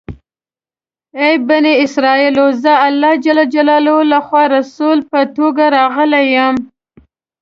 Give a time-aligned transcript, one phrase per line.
[1.21, 2.45] ای بني اسرایلو!
[2.63, 6.55] زه الله جل جلاله لخوا رسول په توګه راغلی یم.